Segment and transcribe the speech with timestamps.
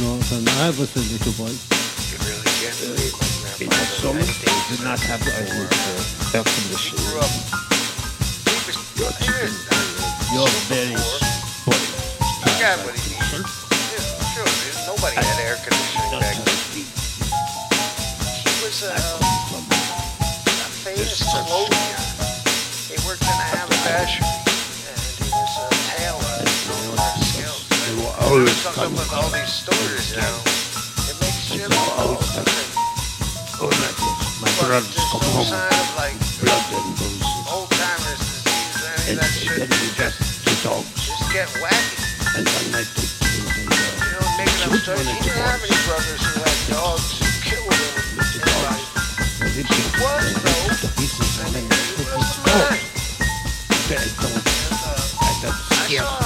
[0.00, 3.26] know, when I was a little boy, You really can't believe my
[3.60, 7.18] in the grandmother summer, they did not have the air grew conditioning.
[7.20, 7.32] up.
[8.48, 8.76] He was,
[9.20, 9.76] there is not
[10.32, 11.92] You're very spoiled.
[12.40, 13.44] He got what he needed.
[14.32, 14.48] Sure.
[14.48, 16.56] there's- Nobody had air conditioning back then.
[16.72, 16.84] He
[18.64, 18.96] was a, a
[20.84, 22.00] famous clothier.
[22.88, 24.24] He worked in a haberdashery,
[28.22, 30.34] They were always Comes up coming with all these stories now.
[31.10, 31.66] It makes you
[31.98, 32.70] always look coming.
[33.60, 33.70] Oh,
[34.40, 35.50] my brothers come home,
[35.98, 37.22] like blood and bruises.
[37.50, 39.58] old timers disease And that shit.
[39.58, 40.86] then we just the dogs.
[41.02, 41.98] Just get wacky.
[42.38, 45.06] And they killed and uh, You know, making up Which stories.
[45.06, 47.92] one He the didn't have any brothers who had dogs who killed him.
[48.16, 48.86] with the dogs.
[49.42, 50.78] And they picked was, and they though.
[50.78, 52.70] the pieces and then they He put was his dog.
[52.70, 52.86] fine.
[53.90, 54.40] They don't.
[54.40, 54.46] And,
[54.78, 56.21] uh, I got I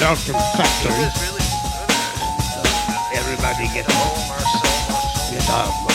[0.00, 0.56] dozen acts.
[0.56, 1.26] Dalton factory.
[1.26, 3.18] really good at it.
[3.18, 4.30] Everybody get home
[5.30, 5.89] get up.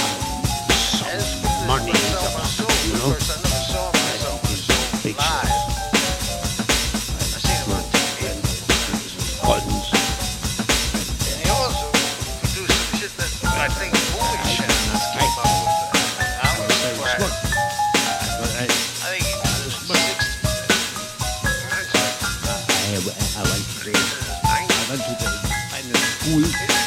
[23.08, 24.72] I, I like to He's in his 90s.
[24.72, 25.30] I went to the
[25.70, 26.85] final school.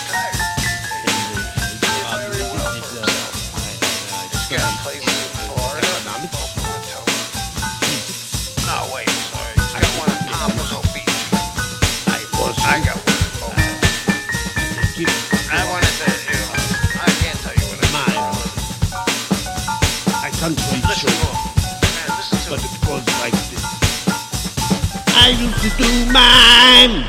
[25.29, 27.05] I used to do mime.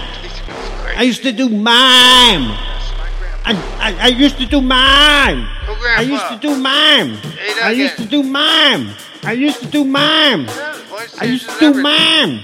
[0.98, 2.50] I used to do mime.
[2.52, 3.46] That's my grandpa.
[3.46, 5.48] I, I, I used to do mime.
[5.66, 7.18] Who, I used to do mime.
[7.64, 8.90] I used to do mime.
[9.24, 10.42] I used to do mime.
[10.48, 12.44] Yeah, his voice I used to do mime.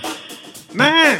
[0.73, 1.19] Mime.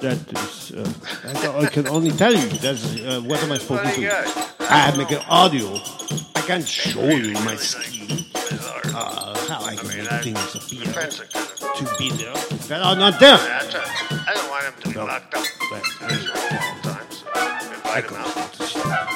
[0.00, 0.92] That is, uh,
[1.24, 2.48] I, I can only tell you.
[2.58, 4.08] That's uh, what am I supposed to Funny do?
[4.08, 4.26] guy.
[4.68, 5.78] I make an audio.
[6.34, 8.25] I can't show you my scheme.
[10.06, 12.32] Friends are kind of- to be there
[12.68, 13.34] that are oh, not there.
[13.34, 15.04] I don't want him to be No.
[15.04, 15.44] locked up.
[15.68, 17.36] But I all the time, so I
[17.74, 18.28] invite him out.
[18.28, 18.78] start to see.
[18.78, 19.10] Have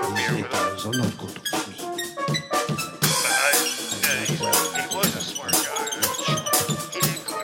[0.00, 0.56] a beer with him.
[0.88, 1.76] are not good to me.
[2.24, 3.52] But I,
[4.00, 5.60] yeah, he's, he was a smart guy.
[6.94, 7.36] He didn't go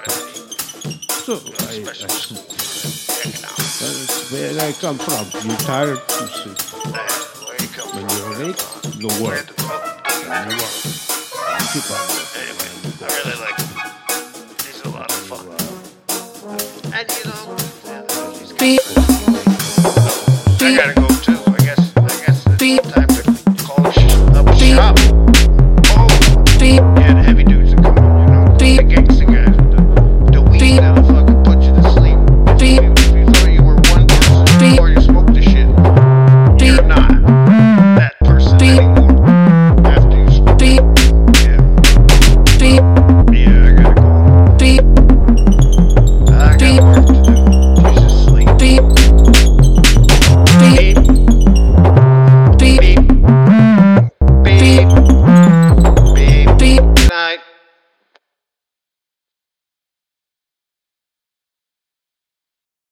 [1.20, 1.36] So I,
[1.68, 3.76] I, special school for economics.
[3.80, 5.24] that's where I come from.
[5.50, 6.56] You tired to sleep.
[6.56, 8.64] That's where he comes When you're awake, uh,
[8.96, 9.46] the Where work.
[9.46, 9.52] the
[10.32, 10.74] And the work.
[11.72, 12.29] Keep on
[18.62, 18.76] I
[20.76, 21.40] gotta go too.
[21.46, 23.86] I guess I guess it's time to call
[24.36, 25.09] up shop.